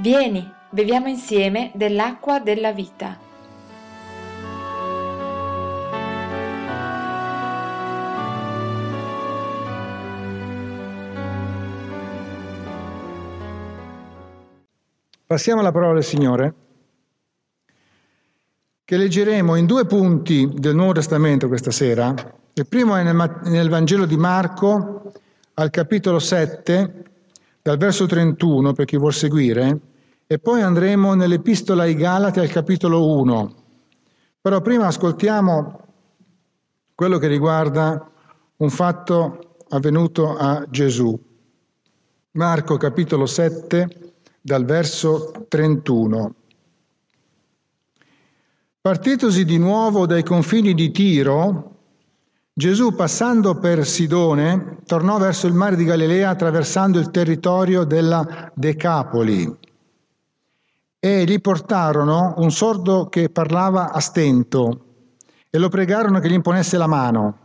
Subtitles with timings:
[0.00, 3.18] Vieni, beviamo insieme dell'acqua della vita.
[15.26, 16.54] Passiamo alla parola del Signore,
[18.84, 22.14] che leggeremo in due punti del Nuovo Testamento questa sera.
[22.52, 25.12] Il primo è nel, Vangelo di Marco,
[25.54, 27.02] al capitolo 7,
[27.62, 29.87] dal verso 31 per chi vuol seguire,
[30.30, 33.54] e poi andremo nell'Epistola ai Galati al capitolo 1.
[34.42, 35.80] Però prima ascoltiamo
[36.94, 38.10] quello che riguarda
[38.56, 41.18] un fatto avvenuto a Gesù.
[42.32, 46.34] Marco capitolo 7 dal verso 31.
[48.82, 51.76] Partitosi di nuovo dai confini di Tiro,
[52.52, 59.66] Gesù, passando per Sidone, tornò verso il mare di Galilea attraversando il territorio della Decapoli.
[61.00, 64.84] E gli portarono un sordo che parlava a stento
[65.48, 67.38] e lo pregarono che gli imponesse la mano.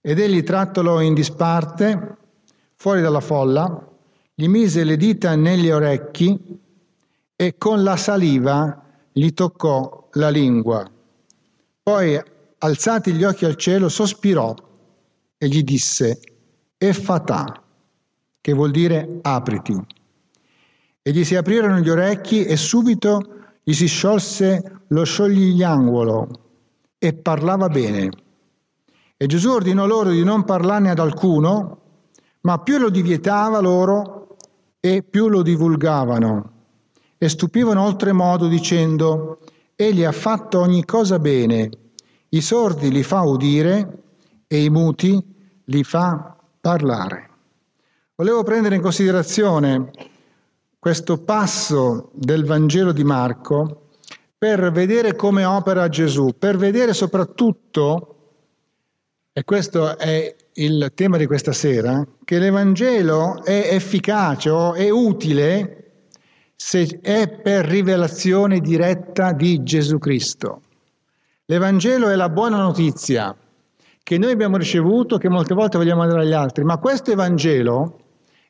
[0.00, 2.16] Ed egli, trattolo in disparte,
[2.74, 3.86] fuori dalla folla,
[4.34, 6.58] gli mise le dita negli orecchi
[7.36, 10.90] e con la saliva gli toccò la lingua.
[11.82, 12.22] Poi
[12.58, 14.54] alzati gli occhi al cielo, sospirò
[15.36, 16.20] e gli disse,
[16.78, 17.62] Effatà,
[18.40, 19.84] che vuol dire apriti.
[21.06, 23.20] E gli si aprirono gli orecchi e subito
[23.62, 26.28] gli si sciolse lo sciogliangolo
[26.98, 28.10] e parlava bene.
[29.16, 31.78] E Gesù ordinò loro di non parlarne ad alcuno,
[32.40, 34.36] ma più lo divietava loro
[34.80, 36.50] e più lo divulgavano.
[37.16, 39.38] E stupivano oltremodo dicendo,
[39.76, 41.70] Egli ha fatto ogni cosa bene
[42.30, 44.02] i sordi li fa udire
[44.48, 45.22] e i muti
[45.66, 47.30] li fa parlare.
[48.16, 49.92] Volevo prendere in considerazione
[50.78, 53.88] questo passo del Vangelo di Marco
[54.38, 58.12] per vedere come opera Gesù, per vedere soprattutto,
[59.32, 65.82] e questo è il tema di questa sera, che l'Evangelo è efficace o è utile
[66.54, 70.62] se è per rivelazione diretta di Gesù Cristo.
[71.46, 73.36] L'Evangelo è la buona notizia
[74.02, 77.98] che noi abbiamo ricevuto, che molte volte vogliamo dare agli altri, ma questo Evangelo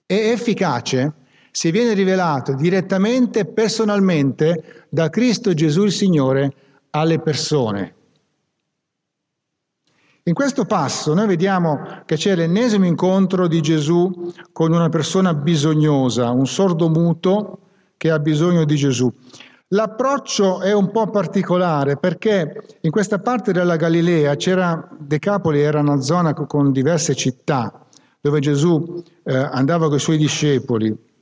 [0.04, 1.12] è efficace
[1.56, 6.52] se viene rivelato direttamente, personalmente, da Cristo Gesù il Signore
[6.90, 7.94] alle persone.
[10.24, 16.28] In questo passo noi vediamo che c'è l'ennesimo incontro di Gesù con una persona bisognosa,
[16.28, 17.60] un sordo muto
[17.96, 19.10] che ha bisogno di Gesù.
[19.68, 26.02] L'approccio è un po' particolare perché in questa parte della Galilea c'era, Decapoli era una
[26.02, 27.86] zona con diverse città
[28.20, 31.14] dove Gesù eh, andava con i suoi discepoli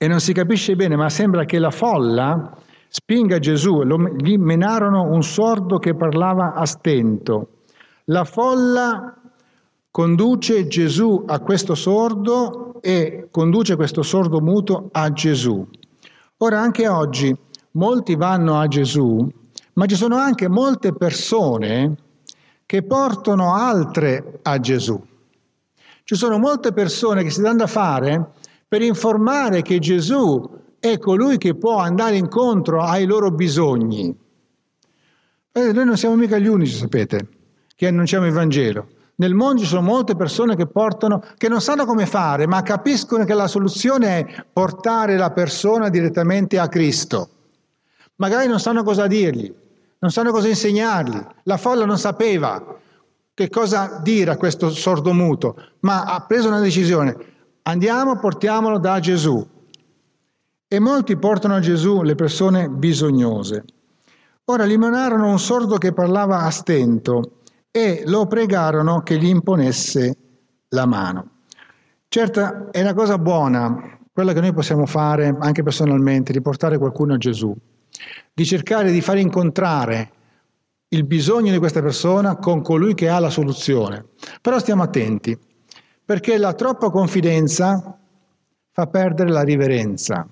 [0.00, 2.56] e non si capisce bene, ma sembra che la folla
[2.88, 7.48] spinga Gesù, lo, gli menarono un sordo che parlava a stento.
[8.04, 9.12] La folla
[9.90, 15.66] conduce Gesù a questo sordo e conduce questo sordo muto a Gesù.
[16.38, 17.36] Ora anche oggi
[17.72, 19.28] molti vanno a Gesù,
[19.72, 21.96] ma ci sono anche molte persone
[22.64, 25.02] che portano altre a Gesù.
[26.04, 28.32] Ci sono molte persone che si danno da fare
[28.68, 34.14] per informare che Gesù è colui che può andare incontro ai loro bisogni.
[35.50, 37.26] Eh, noi non siamo mica gli unici, sapete,
[37.74, 38.88] che annunciamo il Vangelo.
[39.16, 43.24] Nel mondo ci sono molte persone che portano, che non sanno come fare, ma capiscono
[43.24, 47.28] che la soluzione è portare la persona direttamente a Cristo.
[48.16, 49.52] Magari non sanno cosa dirgli,
[49.98, 51.20] non sanno cosa insegnargli.
[51.44, 52.78] La folla non sapeva
[53.34, 57.16] che cosa dire a questo sordomuto, ma ha preso una decisione.
[57.68, 59.46] Andiamo, portiamolo da Gesù.
[60.66, 63.64] E molti portano a Gesù le persone bisognose.
[64.46, 70.16] Ora gli manarono un sordo che parlava a stento e lo pregarono che gli imponesse
[70.68, 71.30] la mano.
[72.08, 77.14] Certo, è una cosa buona, quella che noi possiamo fare anche personalmente, di portare qualcuno
[77.14, 77.54] a Gesù
[78.32, 80.12] di cercare di far incontrare
[80.88, 84.06] il bisogno di questa persona con colui che ha la soluzione.
[84.40, 85.36] Però stiamo attenti,
[86.08, 87.98] perché la troppa confidenza
[88.70, 90.26] fa perdere la riverenza.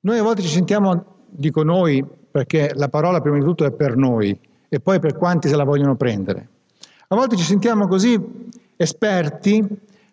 [0.00, 3.94] Noi a volte ci sentiamo, dico noi, perché la parola prima di tutto è per
[3.94, 4.36] noi
[4.68, 6.48] e poi per quanti se la vogliono prendere.
[7.06, 9.64] A volte ci sentiamo così esperti,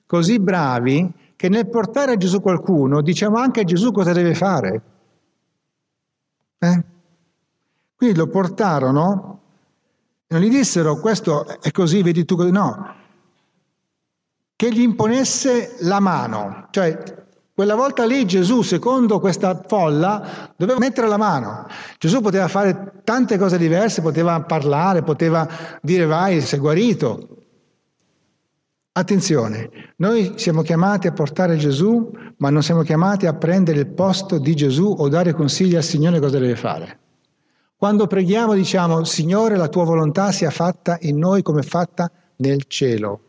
[0.05, 4.81] così bravi, che nel portare a Gesù qualcuno diciamo anche a Gesù cosa deve fare.
[6.59, 6.83] Eh?
[7.95, 9.39] Quindi lo portarono,
[10.27, 13.03] non gli dissero questo è così, vedi tu così, no,
[14.56, 17.24] che gli imponesse la mano, cioè
[17.56, 21.68] Quella volta lì Gesù, secondo questa folla, doveva mettere la mano.
[21.98, 25.48] Gesù poteva fare tante cose diverse, poteva parlare, poteva
[25.81, 27.46] dire vai, sei guarito.
[28.92, 34.38] Attenzione, noi siamo chiamati a portare Gesù, ma non siamo chiamati a prendere il posto
[34.38, 37.00] di Gesù o dare consigli al Signore cosa deve fare.
[37.78, 43.19] Quando preghiamo diciamo, Signore, la tua volontà sia fatta in noi come fatta nel cielo,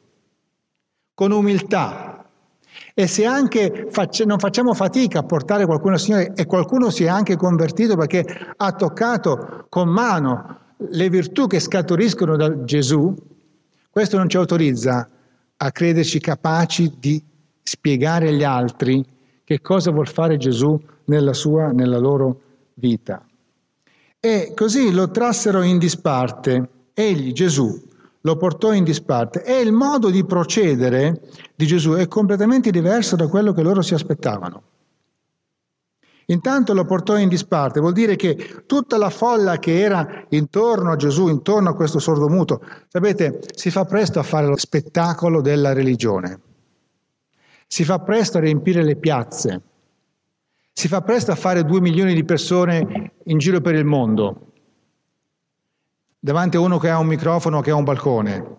[1.17, 2.29] con umiltà.
[2.93, 7.05] E se anche faccia, non facciamo fatica a portare qualcuno al Signore e qualcuno si
[7.05, 8.25] è anche convertito perché
[8.55, 13.15] ha toccato con mano le virtù che scaturiscono da Gesù,
[13.91, 15.09] questo non ci autorizza
[15.57, 17.23] a crederci capaci di
[17.63, 19.03] spiegare agli altri
[19.43, 22.41] che cosa vuol fare Gesù nella sua, nella loro
[22.75, 23.25] vita.
[24.21, 26.69] E così lo trassero in disparte.
[26.93, 27.81] Egli, Gesù,
[28.27, 29.45] lo portò in disparte.
[29.45, 31.23] E il modo di procedere
[31.55, 34.63] di Gesù è completamente diverso da quello che loro si aspettavano.
[36.29, 40.97] Intanto lo portò in disparte, vuol dire che tutta la folla che era intorno a
[40.97, 46.41] Gesù, intorno a questo sordomuto, sapete, si fa presto a fare lo spettacolo della religione,
[47.69, 49.63] si fa presto a riempire le piazze,
[50.73, 54.55] si fa presto a fare due milioni di persone in giro per il mondo,
[56.27, 58.55] davanti a uno che ha un microfono che ha un balcone.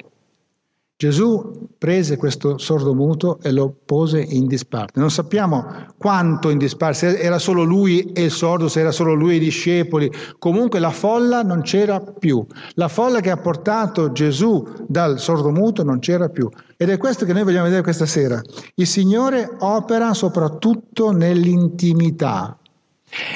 [0.95, 4.97] Gesù prese questo sordo muto e lo pose in disparte.
[5.01, 5.65] Non sappiamo
[5.97, 9.35] quanto in disparte, se era solo lui e il sordo, se era solo lui e
[9.35, 10.09] i discepoli.
[10.39, 12.43] Comunque la folla non c'era più.
[12.75, 16.49] La folla che ha portato Gesù dal sordo muto non c'era più.
[16.77, 18.41] Ed è questo che noi vogliamo vedere questa sera.
[18.75, 22.57] Il Signore opera soprattutto nell'intimità.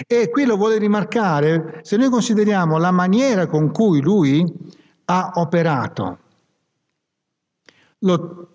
[0.05, 4.45] E qui lo vuole rimarcare se noi consideriamo la maniera con cui lui
[5.05, 6.17] ha operato
[8.03, 8.47] lo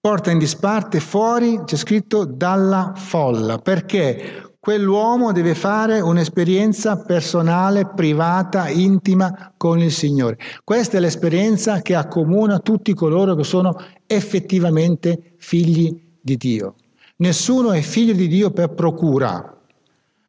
[0.00, 8.68] porta in disparte fuori, c'è scritto dalla folla, perché quell'uomo deve fare un'esperienza personale, privata,
[8.68, 10.36] intima con il Signore.
[10.62, 16.74] Questa è l'esperienza che accomuna tutti coloro che sono effettivamente figli di Dio.
[17.16, 19.58] Nessuno è figlio di Dio per procura,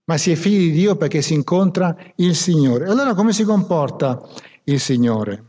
[0.06, 2.88] ma si è figli di Dio perché si incontra il Signore.
[2.88, 4.22] Allora come si comporta
[4.66, 5.44] il Signore?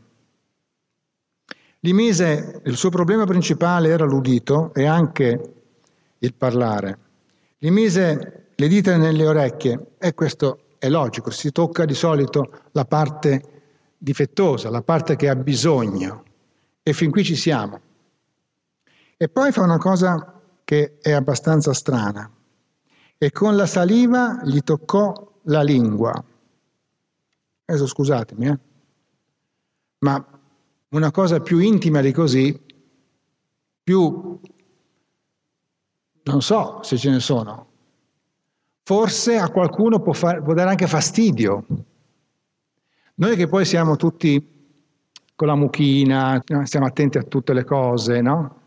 [1.81, 5.55] Mise, il suo problema principale era l'udito e anche
[6.19, 6.99] il parlare.
[7.58, 12.85] Gli mise le dita nelle orecchie e questo è logico, si tocca di solito la
[12.87, 13.43] parte
[13.99, 16.25] difettosa, la parte che ha bisogno
[16.82, 17.81] e fin qui ci siamo.
[19.17, 22.29] E poi fa una cosa che è abbastanza strana
[23.18, 26.12] e con la saliva gli toccò la lingua.
[27.64, 28.58] Adesso scusatemi, eh?
[29.98, 30.24] ma
[30.90, 32.58] una cosa più intima di così,
[33.82, 34.40] più
[36.24, 37.66] non so se ce ne sono.
[38.82, 41.66] Forse a qualcuno può, far, può dare anche fastidio.
[43.14, 44.54] Noi che poi siamo tutti
[45.34, 48.60] con la mucchina, stiamo attenti a tutte le cose, no?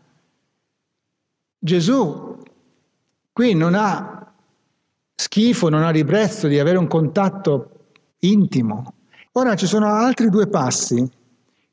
[1.58, 2.42] Gesù
[3.32, 4.19] qui non ha
[5.20, 7.70] schifo, non ha ribrezzo di avere un contatto
[8.20, 8.94] intimo.
[9.32, 11.06] Ora ci sono altri due passi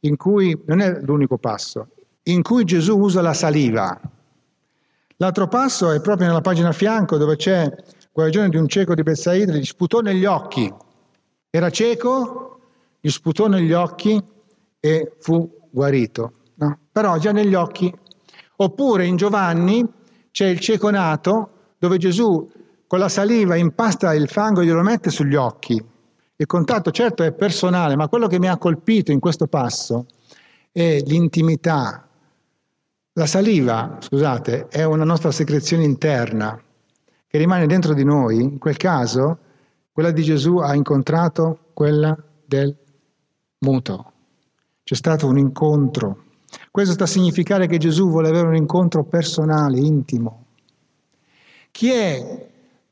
[0.01, 1.87] in cui, non è l'unico passo,
[2.23, 3.99] in cui Gesù usa la saliva.
[5.15, 7.73] L'altro passo è proprio nella pagina a fianco dove c'è
[8.11, 10.71] guarigione di un cieco di Bethsaida, gli sputò negli occhi.
[11.49, 12.59] Era cieco,
[12.99, 14.21] gli sputò negli occhi
[14.77, 16.33] e fu guarito.
[16.55, 16.79] No?
[16.91, 17.91] Però già negli occhi.
[18.57, 19.85] Oppure in Giovanni
[20.31, 22.47] c'è il cieco nato dove Gesù
[22.87, 25.95] con la saliva impasta il fango e glielo mette sugli occhi
[26.39, 30.05] il contatto certo è personale, ma quello che mi ha colpito in questo passo
[30.71, 32.07] è l'intimità.
[33.13, 36.61] La saliva, scusate, è una nostra secrezione interna
[37.25, 38.39] che rimane dentro di noi.
[38.39, 39.39] In quel caso,
[39.91, 42.15] quella di Gesù ha incontrato quella
[42.45, 42.75] del
[43.59, 44.11] muto.
[44.83, 46.25] C'è stato un incontro.
[46.69, 50.45] Questo sta a significare che Gesù vuole avere un incontro personale, intimo.
[51.71, 52.47] Chi è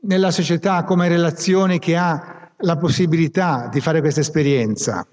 [0.06, 5.06] nella società come relazione che ha la possibilità di fare questa esperienza.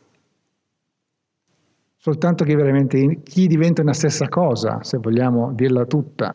[1.97, 6.35] Soltanto che veramente chi diventa una stessa cosa, se vogliamo dirla tutta.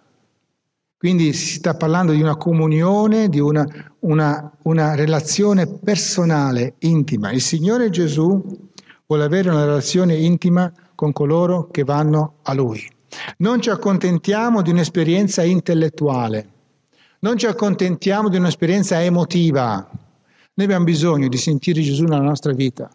[0.97, 3.65] Quindi si sta parlando di una comunione, di una,
[3.99, 7.31] una, una relazione personale, intima.
[7.31, 8.43] Il Signore Gesù
[9.05, 12.81] vuole avere una relazione intima con coloro che vanno a Lui.
[13.37, 16.49] Non ci accontentiamo di un'esperienza intellettuale,
[17.19, 19.89] non ci accontentiamo di un'esperienza emotiva,
[20.57, 22.89] noi abbiamo bisogno di sentire Gesù nella nostra vita.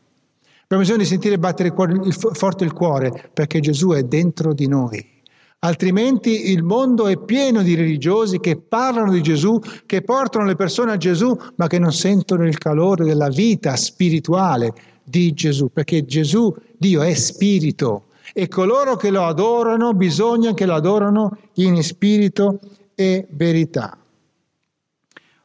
[0.65, 4.53] Abbiamo bisogno di sentire battere il cuore, il, forte il cuore perché Gesù è dentro
[4.53, 5.21] di noi.
[5.61, 10.91] Altrimenti il mondo è pieno di religiosi che parlano di Gesù, che portano le persone
[10.91, 14.73] a Gesù, ma che non sentono il calore della vita spirituale
[15.05, 20.75] di Gesù, perché Gesù, Dio, è spirito e coloro che lo adorano bisogna che lo
[20.75, 22.59] adorano in spirito
[22.97, 24.02] e verità.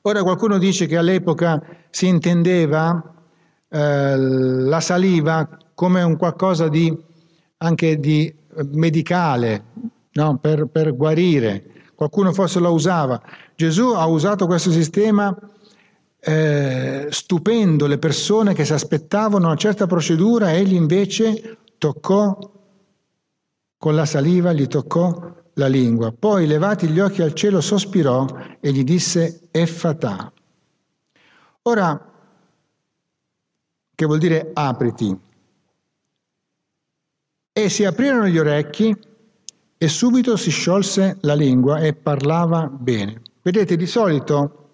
[0.08, 3.14] Ora qualcuno dice che all'epoca si intendeva
[3.68, 6.98] eh, la saliva come un qualcosa di,
[7.58, 8.34] anche di
[8.72, 9.66] medicale,
[10.14, 10.38] no?
[10.38, 11.90] per, per guarire.
[11.94, 13.22] Qualcuno forse lo usava.
[13.54, 15.38] Gesù ha usato questo sistema
[16.22, 22.40] eh, stupendo le persone che si aspettavano una certa procedura, egli invece toccò
[23.78, 26.12] con la saliva, gli toccò la lingua.
[26.12, 28.26] Poi, levati gli occhi al cielo, sospirò
[28.60, 30.32] e gli disse Effatà.
[31.64, 32.14] Ora,
[33.94, 35.20] che vuol dire apriti?
[37.52, 38.96] E si aprirono gli orecchi
[39.80, 43.22] e subito si sciolse la lingua e parlava bene.
[43.42, 44.70] Vedete, di solito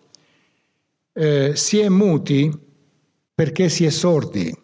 [1.13, 2.51] eh, si è muti
[3.33, 4.61] perché si è sordi.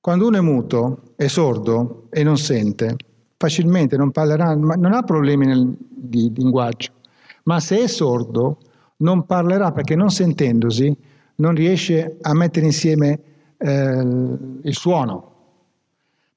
[0.00, 2.96] Quando uno è muto, è sordo e non sente,
[3.42, 6.92] facilmente non parlerà, non ha problemi nel, di, linguaggio,
[7.44, 8.58] ma se è sordo
[8.98, 10.96] non parlerà perché non sentendosi
[11.36, 13.20] non riesce a mettere insieme
[13.56, 14.06] eh,
[14.62, 15.30] il suono.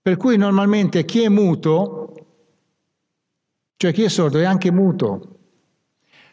[0.02, 2.06] Per cui normalmente chi è muto
[3.78, 5.40] cioè chi è sordo è anche muto.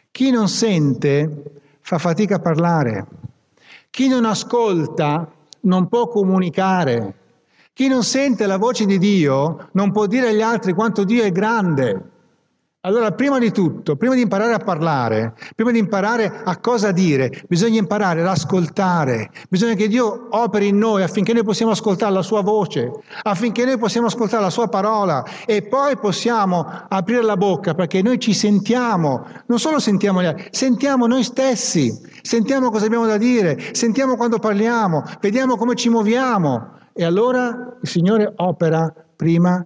[0.09, 3.07] Chi non sente fa fatica a parlare.
[3.89, 5.29] Chi non ascolta
[5.61, 7.15] non può comunicare.
[7.75, 11.31] Chi non sente la voce di Dio non può dire agli altri quanto Dio è
[11.31, 12.11] grande.
[12.81, 17.31] Allora, prima di tutto, prima di imparare a parlare, prima di imparare a cosa dire,
[17.47, 22.21] bisogna imparare ad ascoltare, bisogna che Dio operi in noi affinché noi possiamo ascoltare la
[22.21, 22.91] sua voce,
[23.23, 28.19] affinché noi possiamo ascoltare la sua parola e poi possiamo aprire la bocca perché noi
[28.19, 33.73] ci sentiamo, non solo sentiamo gli altri, sentiamo noi stessi, sentiamo cosa abbiamo da dire,
[33.73, 39.63] sentiamo quando parliamo, vediamo come ci muoviamo e allora il Signore opera prima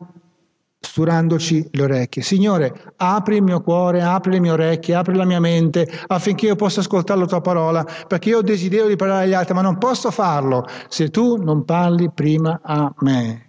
[0.79, 2.21] sturandoci le orecchie.
[2.21, 6.55] Signore, apri il mio cuore, apri le mie orecchie, apri la mia mente affinché io
[6.55, 9.77] possa ascoltare la tua parola, perché io ho desiderio di parlare agli altri, ma non
[9.77, 13.45] posso farlo se tu non parli prima a me.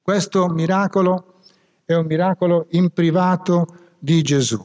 [0.00, 1.34] Questo miracolo
[1.84, 3.66] è un miracolo in privato
[3.98, 4.64] di Gesù.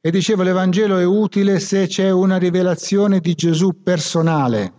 [0.00, 4.78] E dicevo, l'Evangelo è utile se c'è una rivelazione di Gesù personale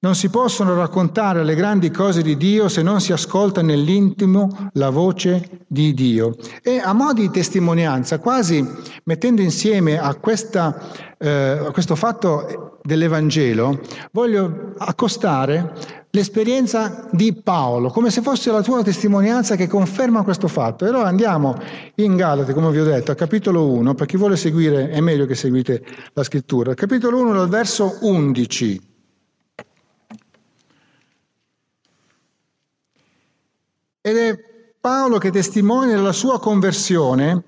[0.00, 4.90] non si possono raccontare le grandi cose di Dio se non si ascolta nell'intimo la
[4.90, 6.36] voce di Dio.
[6.62, 8.64] E a mo' di testimonianza, quasi
[9.04, 10.80] mettendo insieme a, questa,
[11.18, 11.28] eh,
[11.66, 13.80] a questo fatto dell'Evangelo,
[14.12, 15.74] voglio accostare
[16.10, 20.84] l'esperienza di Paolo, come se fosse la tua testimonianza che conferma questo fatto.
[20.84, 21.56] E allora andiamo
[21.96, 25.26] in Galati, come vi ho detto, al capitolo 1, per chi vuole seguire è meglio
[25.26, 26.72] che seguite la scrittura.
[26.74, 28.88] capitolo 1 dal verso 11.
[34.00, 34.38] Ed è
[34.80, 37.42] Paolo che testimonia la sua conversione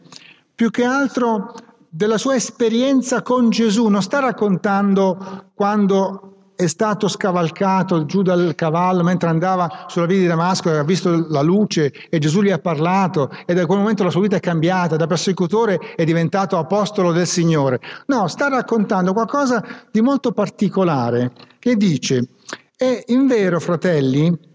[0.52, 1.54] più che altro
[1.88, 9.02] della sua esperienza con Gesù, non sta raccontando quando è stato scavalcato giù dal cavallo
[9.04, 12.58] mentre andava sulla via di Damasco e ha visto la luce e Gesù gli ha
[12.58, 17.12] parlato e da quel momento la sua vita è cambiata, da persecutore è diventato apostolo
[17.12, 17.80] del Signore.
[18.06, 22.28] No, sta raccontando qualcosa di molto particolare che dice,
[22.76, 24.49] e in vero fratelli,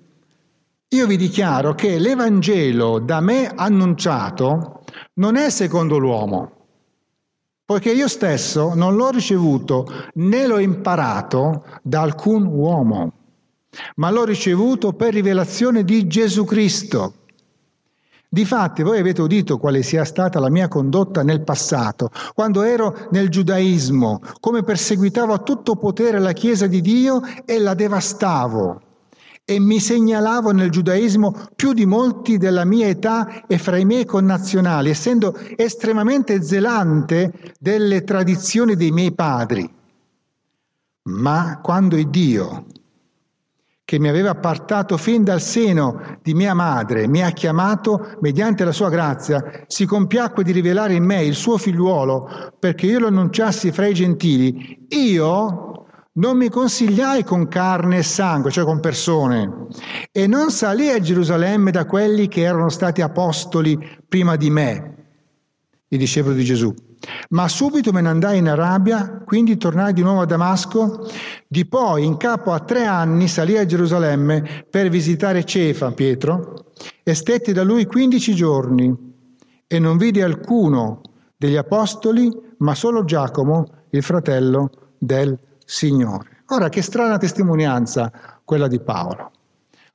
[0.90, 4.84] io vi dichiaro che l'Evangelo da me annunciato
[5.16, 6.52] non è secondo l'uomo,
[7.66, 13.14] poiché io stesso non l'ho ricevuto né l'ho imparato da alcun uomo,
[13.96, 17.14] ma l'ho ricevuto per rivelazione di Gesù Cristo.
[18.30, 23.30] Difatti voi avete udito quale sia stata la mia condotta nel passato, quando ero nel
[23.30, 28.85] giudaismo, come perseguitavo a tutto potere la Chiesa di Dio e la devastavo
[29.48, 34.04] e mi segnalavo nel giudaismo più di molti della mia età e fra i miei
[34.04, 39.72] connazionali, essendo estremamente zelante delle tradizioni dei miei padri.
[41.04, 42.66] Ma quando il Dio,
[43.86, 48.72] che mi aveva appartato fin dal seno di mia madre, mi ha chiamato mediante la
[48.72, 53.72] sua grazia, si compiacque di rivelare in me il suo figliuolo perché io lo annunciassi
[53.72, 55.65] fra i gentili, io
[56.18, 59.68] non mi consigliai con carne e sangue, cioè con persone,
[60.12, 64.96] e non salì a Gerusalemme da quelli che erano stati apostoli prima di me,
[65.90, 66.74] i discepoli di Gesù,
[67.30, 71.08] Ma subito me ne andai in Arabia, quindi tornai di nuovo a Damasco,
[71.48, 76.72] di poi in capo a tre anni salì a Gerusalemme per visitare Cefa, Pietro,
[77.04, 79.14] e stetti da lui quindici giorni.
[79.68, 81.02] E non vidi alcuno
[81.36, 85.55] degli apostoli, ma solo Giacomo, il fratello del Signore.
[86.50, 88.12] Ora, che strana testimonianza
[88.44, 89.32] quella di Paolo.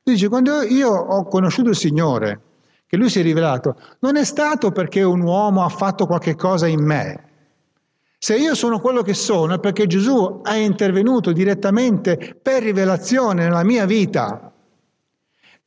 [0.02, 2.40] Dice, quando io ho conosciuto il Signore,
[2.86, 6.66] che lui si è rivelato, non è stato perché un uomo ha fatto qualche cosa
[6.66, 7.24] in me.
[8.18, 13.62] Se io sono quello che sono è perché Gesù è intervenuto direttamente per rivelazione nella
[13.62, 14.52] mia vita.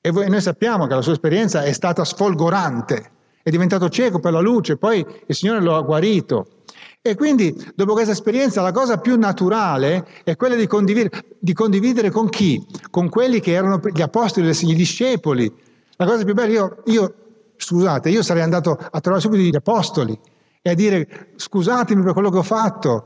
[0.02, 4.42] E noi sappiamo che la sua esperienza è stata sfolgorante, è diventato cieco per la
[4.42, 6.63] luce, poi il Signore lo ha guarito.
[7.06, 12.10] E quindi, dopo questa esperienza, la cosa più naturale è quella di condividere, di condividere
[12.10, 12.66] con chi?
[12.90, 15.54] Con quelli che erano gli apostoli, gli discepoli.
[15.98, 17.14] La cosa più bella, io, io,
[17.58, 20.18] scusate, io sarei andato a trovare subito gli apostoli
[20.62, 23.06] e a dire scusatemi per quello che ho fatto.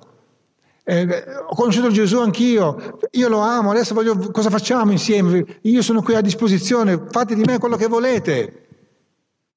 [0.84, 5.44] Eh, ho conosciuto Gesù anch'io, io lo amo, adesso voglio, cosa facciamo insieme?
[5.62, 8.68] Io sono qui a disposizione, fate di me quello che volete.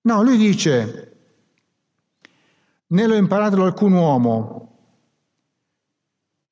[0.01, 1.20] No, lui dice,
[2.91, 4.69] né l'ho imparato da alcun uomo.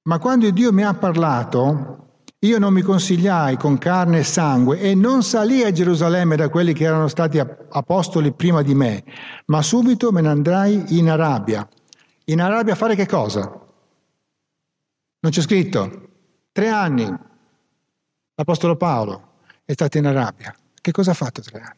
[0.03, 4.95] Ma quando Dio mi ha parlato, io non mi consigliai con carne e sangue e
[4.95, 9.05] non salì a Gerusalemme da quelli che erano stati apostoli prima di me,
[9.47, 11.69] ma subito me ne andrai in Arabia.
[12.25, 13.43] In Arabia a fare che cosa?
[15.21, 16.11] Non c'è scritto.
[16.53, 17.13] Tre anni.
[18.35, 19.33] L'Apostolo Paolo
[19.65, 20.55] è stato in Arabia.
[20.81, 21.78] Che cosa ha fatto tre anni?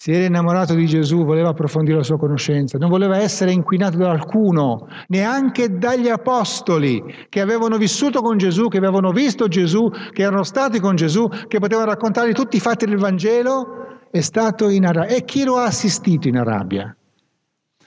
[0.00, 4.10] Si era innamorato di Gesù, voleva approfondire la sua conoscenza, non voleva essere inquinato da
[4.10, 10.44] alcuno, neanche dagli apostoli che avevano vissuto con Gesù, che avevano visto Gesù, che erano
[10.44, 15.16] stati con Gesù, che potevano raccontargli tutti i fatti del Vangelo, è stato in Arabia.
[15.16, 16.96] E chi lo ha assistito in Arabia?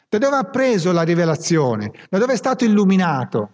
[0.09, 1.93] Da dove ha preso la rivelazione?
[2.09, 3.49] Da dove è stato illuminato?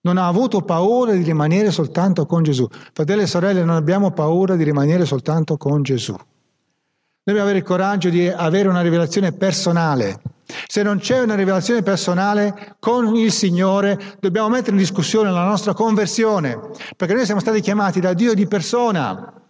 [0.00, 2.66] Non ha avuto paura di rimanere soltanto con Gesù.
[2.94, 6.16] Fratelli e sorelle, non abbiamo paura di rimanere soltanto con Gesù.
[7.24, 10.20] Dobbiamo avere il coraggio di avere una rivelazione personale.
[10.66, 15.72] Se non c'è una rivelazione personale con il Signore, dobbiamo mettere in discussione la nostra
[15.72, 16.58] conversione,
[16.96, 19.40] perché noi siamo stati chiamati da Dio di persona,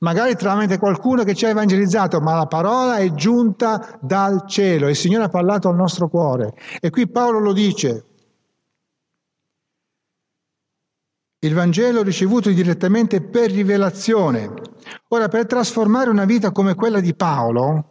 [0.00, 4.94] magari tramite qualcuno che ci ha evangelizzato, ma la parola è giunta dal cielo, il
[4.94, 6.52] Signore ha parlato al nostro cuore.
[6.82, 8.05] E qui Paolo lo dice,
[11.40, 14.52] il Vangelo ricevuto direttamente per rivelazione.
[15.08, 17.84] Ora, per trasformare una vita come quella di Paolo,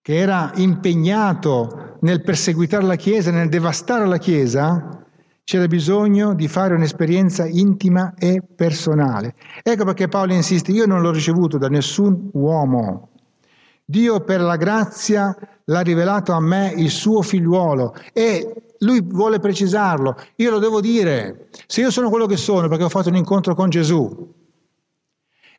[0.00, 5.04] che era impegnato nel perseguitare la Chiesa, nel devastare la Chiesa,
[5.42, 9.34] c'era bisogno di fare un'esperienza intima e personale.
[9.62, 13.10] Ecco perché Paolo insiste, io non l'ho ricevuto da nessun uomo.
[13.84, 20.16] Dio per la grazia l'ha rivelato a me il suo figliuolo e lui vuole precisarlo,
[20.36, 23.54] io lo devo dire, se io sono quello che sono perché ho fatto un incontro
[23.54, 24.34] con Gesù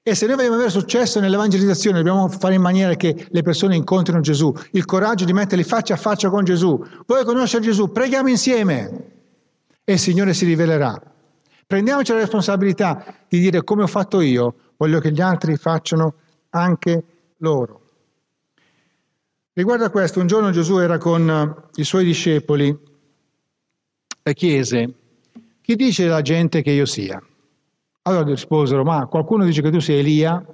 [0.07, 4.21] e se noi vogliamo avere successo nell'evangelizzazione dobbiamo fare in maniera che le persone incontrino
[4.21, 9.11] Gesù, il coraggio di metterli faccia a faccia con Gesù, vuoi conoscere Gesù, preghiamo insieme
[9.83, 10.97] e il Signore si rivelerà.
[11.67, 16.13] Prendiamoci la responsabilità di dire come ho fatto io, voglio che gli altri facciano
[16.51, 17.03] anche
[17.39, 17.81] loro.
[19.51, 22.73] Riguardo a questo, un giorno Gesù era con i suoi discepoli
[24.33, 24.93] chiese,
[25.61, 27.21] chi dice la gente che io sia?
[28.03, 30.45] Allora risposero, ma qualcuno dice che tu sei Elia,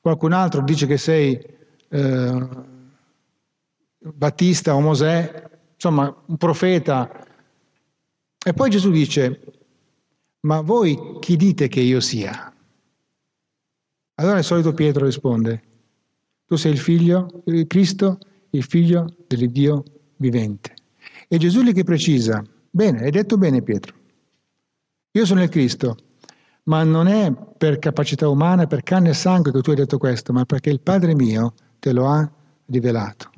[0.00, 1.40] qualcun altro dice che sei
[1.88, 2.48] eh,
[3.98, 7.26] Battista o Mosè, insomma un profeta.
[8.38, 9.40] E poi Gesù dice,
[10.40, 12.54] ma voi chi dite che io sia?
[14.16, 15.62] Allora il solito Pietro risponde,
[16.46, 18.18] tu sei il figlio di Cristo,
[18.50, 19.82] il figlio dell'Iddio
[20.16, 20.74] vivente.
[21.26, 23.94] E Gesù lì che precisa, Bene, hai detto bene Pietro.
[25.12, 25.96] Io sono il Cristo,
[26.64, 30.32] ma non è per capacità umana, per carne e sangue che tu hai detto questo,
[30.32, 32.28] ma perché il Padre mio te lo ha
[32.66, 33.30] rivelato.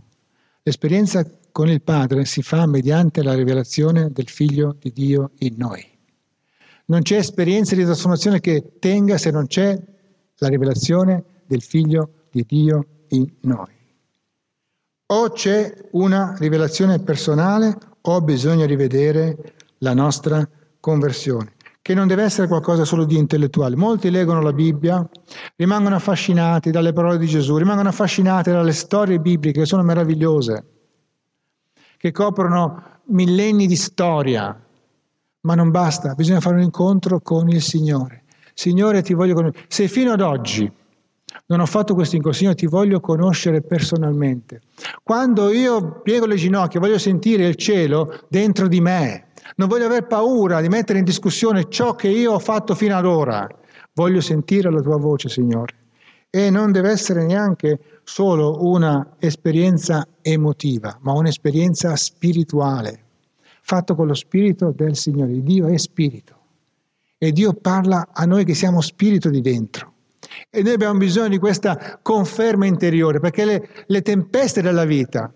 [0.62, 1.22] L'esperienza
[1.53, 5.87] con il Padre si fa mediante la rivelazione del Figlio di Dio in noi.
[6.87, 9.79] Non c'è esperienza di trasformazione che tenga se non c'è
[10.38, 13.75] la rivelazione del Figlio di Dio in noi.
[15.09, 17.77] O c'è una rivelazione personale
[18.09, 20.49] o bisogna rivedere la nostra
[20.81, 23.77] conversione, che non deve essere qualcosa solo di intellettuale.
[23.77, 25.07] Molti leggono la Bibbia,
[25.57, 30.64] rimangono affascinati dalle parole di Gesù, rimangono affascinati dalle storie bibliche che sono meravigliose,
[31.97, 34.61] che coprono millenni di storia,
[35.40, 38.25] ma non basta, bisogna fare un incontro con il Signore.
[38.55, 39.66] Signore, ti voglio conoscere.
[39.69, 40.71] Se fino ad oggi
[41.46, 44.61] non ho fatto questo incontro, Signore, ti voglio conoscere personalmente.
[45.03, 49.29] Quando io piego le ginocchia, voglio sentire il cielo dentro di me.
[49.57, 53.07] Non voglio aver paura di mettere in discussione ciò che io ho fatto fino ad
[53.07, 53.46] ora.
[53.92, 55.75] Voglio sentire la tua voce, Signore.
[56.29, 63.01] E non deve essere neanche solo una esperienza emotiva, ma un'esperienza spirituale,
[63.62, 65.42] fatto con lo spirito del Signore.
[65.42, 66.35] Dio è spirito
[67.18, 69.94] e Dio parla a noi che siamo spirito di dentro.
[70.51, 75.33] E noi abbiamo bisogno di questa conferma interiore, perché le, le tempeste della vita,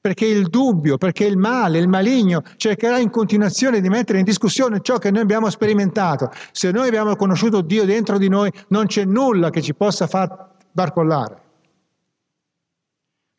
[0.00, 4.80] perché il dubbio, perché il male, il maligno cercherà in continuazione di mettere in discussione
[4.80, 6.30] ciò che noi abbiamo sperimentato.
[6.50, 10.56] Se noi abbiamo conosciuto Dio dentro di noi, non c'è nulla che ci possa far
[10.72, 11.40] barcollare.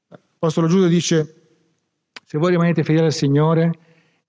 [0.07, 1.35] L'Apostolo Giuda dice,
[2.25, 3.71] se voi rimanete fedeli al Signore,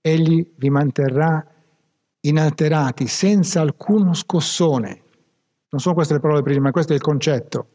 [0.01, 1.43] Egli vi manterrà
[2.21, 5.04] inalterati, senza alcuno scossone.
[5.75, 7.67] Non sono queste le parole prima, ma questo è il concetto.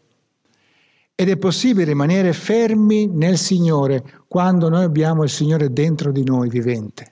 [1.15, 6.47] Ed è possibile rimanere fermi nel Signore quando noi abbiamo il Signore dentro di noi
[6.47, 7.11] vivente.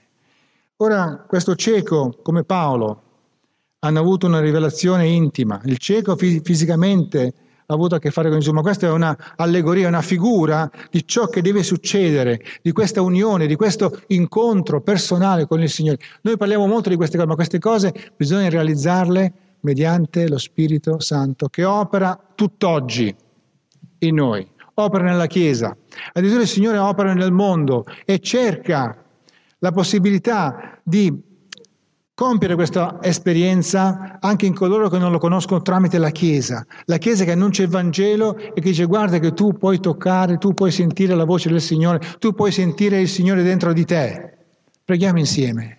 [0.76, 3.02] Ora, questo cieco, come Paolo,
[3.80, 5.60] hanno avuto una rivelazione intima.
[5.66, 7.34] Il cieco fisicamente
[7.66, 11.26] ha avuto a che fare con Gesù, ma questa è un'allegoria, una figura di ciò
[11.26, 15.98] che deve succedere, di questa unione, di questo incontro personale con il Signore.
[16.22, 21.48] Noi parliamo molto di queste cose, ma queste cose bisogna realizzarle mediante lo Spirito Santo
[21.48, 23.14] che opera tutt'oggi
[23.98, 25.76] in noi, opera nella Chiesa.
[26.12, 29.04] Addirittura il Signore opera nel mondo e cerca
[29.58, 31.26] la possibilità di
[32.18, 37.24] compiere questa esperienza anche in coloro che non lo conoscono tramite la Chiesa, la Chiesa
[37.24, 41.14] che annuncia il Vangelo e che dice guarda che tu puoi toccare, tu puoi sentire
[41.14, 44.36] la voce del Signore, tu puoi sentire il Signore dentro di te.
[44.84, 45.78] Preghiamo insieme.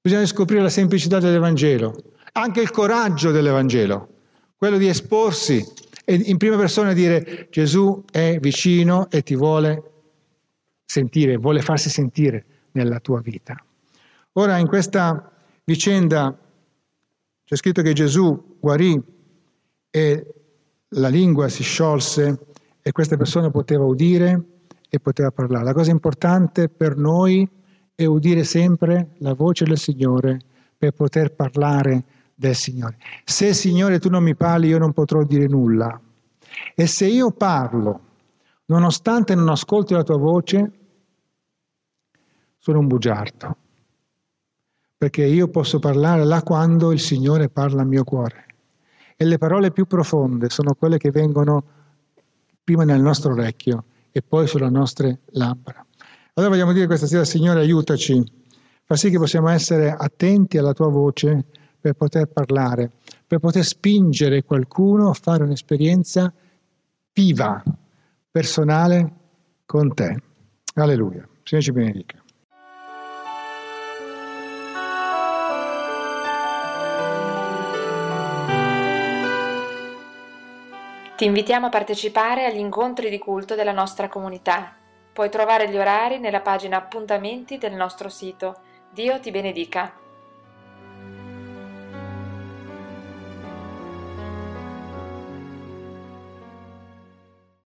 [0.00, 1.94] Bisogna scoprire la semplicità dell'Evangelo,
[2.38, 4.08] anche il coraggio dell'Evangelo,
[4.56, 5.64] quello di esporsi
[6.04, 9.82] e in prima persona dire Gesù è vicino e ti vuole
[10.84, 13.56] sentire, vuole farsi sentire nella tua vita.
[14.34, 15.32] Ora in questa
[15.64, 16.38] vicenda
[17.44, 19.00] c'è scritto che Gesù guarì
[19.90, 20.34] e
[20.90, 22.38] la lingua si sciolse
[22.80, 24.42] e questa persona poteva udire
[24.88, 25.64] e poteva parlare.
[25.64, 27.46] La cosa importante per noi
[27.94, 30.38] è udire sempre la voce del Signore
[30.78, 32.04] per poter parlare
[32.38, 32.98] del Signore.
[33.24, 36.00] Se Signore tu non mi parli io non potrò dire nulla.
[36.76, 38.00] E se io parlo,
[38.66, 40.72] nonostante non ascolti la tua voce,
[42.58, 43.56] sono un bugiardo.
[44.96, 48.46] Perché io posso parlare là quando il Signore parla al mio cuore.
[49.16, 51.64] E le parole più profonde sono quelle che vengono
[52.62, 55.84] prima nel nostro orecchio e poi sulle nostre labbra.
[56.34, 58.22] Allora vogliamo dire questa sera, Signore, aiutaci,
[58.84, 61.46] fa sì che possiamo essere attenti alla tua voce
[61.88, 62.90] per poter parlare,
[63.26, 66.32] per poter spingere qualcuno a fare un'esperienza
[67.12, 67.62] viva,
[68.30, 69.12] personale
[69.64, 70.22] con te.
[70.74, 71.26] Alleluia.
[71.42, 72.22] Signore ci benedica.
[81.16, 84.76] Ti invitiamo a partecipare agli incontri di culto della nostra comunità.
[85.12, 88.60] Puoi trovare gli orari nella pagina appuntamenti del nostro sito.
[88.92, 90.06] Dio ti benedica.